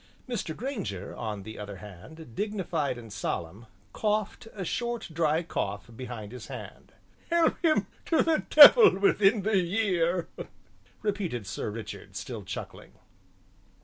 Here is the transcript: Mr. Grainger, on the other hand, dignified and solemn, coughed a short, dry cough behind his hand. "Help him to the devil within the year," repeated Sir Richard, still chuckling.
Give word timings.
Mr. 0.27 0.55
Grainger, 0.55 1.15
on 1.15 1.43
the 1.43 1.59
other 1.59 1.75
hand, 1.75 2.33
dignified 2.33 2.97
and 2.97 3.13
solemn, 3.13 3.67
coughed 3.93 4.47
a 4.55 4.65
short, 4.65 5.07
dry 5.13 5.43
cough 5.43 5.91
behind 5.95 6.31
his 6.31 6.47
hand. 6.47 6.93
"Help 7.29 7.61
him 7.63 7.85
to 8.05 8.23
the 8.23 8.43
devil 8.49 8.97
within 8.97 9.43
the 9.43 9.57
year," 9.57 10.27
repeated 11.03 11.45
Sir 11.45 11.69
Richard, 11.69 12.15
still 12.15 12.41
chuckling. 12.43 12.93